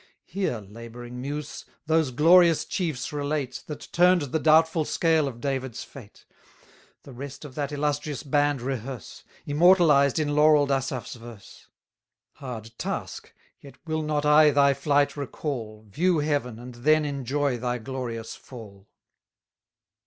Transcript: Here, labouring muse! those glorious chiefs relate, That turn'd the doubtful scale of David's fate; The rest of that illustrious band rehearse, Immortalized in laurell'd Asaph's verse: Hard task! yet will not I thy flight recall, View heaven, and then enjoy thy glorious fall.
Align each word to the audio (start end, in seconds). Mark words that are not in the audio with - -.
Here, 0.25 0.57
labouring 0.67 1.21
muse! 1.21 1.63
those 1.85 2.09
glorious 2.09 2.65
chiefs 2.65 3.13
relate, 3.13 3.61
That 3.67 3.87
turn'd 3.91 4.23
the 4.31 4.39
doubtful 4.39 4.83
scale 4.83 5.27
of 5.27 5.39
David's 5.39 5.83
fate; 5.83 6.25
The 7.03 7.13
rest 7.13 7.45
of 7.45 7.53
that 7.53 7.71
illustrious 7.71 8.23
band 8.23 8.63
rehearse, 8.63 9.23
Immortalized 9.45 10.17
in 10.17 10.29
laurell'd 10.33 10.71
Asaph's 10.71 11.13
verse: 11.13 11.67
Hard 12.37 12.71
task! 12.79 13.31
yet 13.59 13.75
will 13.85 14.01
not 14.01 14.25
I 14.25 14.49
thy 14.49 14.73
flight 14.73 15.15
recall, 15.15 15.83
View 15.87 16.17
heaven, 16.17 16.57
and 16.57 16.73
then 16.73 17.05
enjoy 17.05 17.59
thy 17.59 17.77
glorious 17.77 18.33
fall. 18.35 18.89